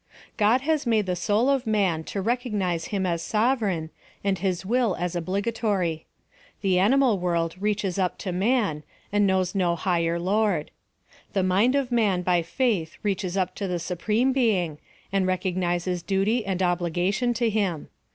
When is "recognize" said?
2.23-2.85